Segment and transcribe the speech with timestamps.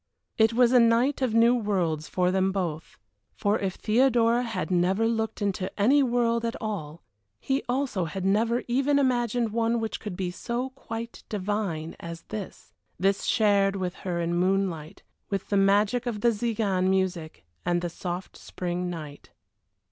[0.39, 2.97] It was a night of new worlds for them both,
[3.35, 7.03] for if Theodora had never looked into any world at all,
[7.39, 12.73] he also had never even imagined one which could be so quite divine as this
[12.99, 17.83] this shared with her in the moonlight, with the magic of the Tzigane music and
[17.83, 19.29] the soft spring night.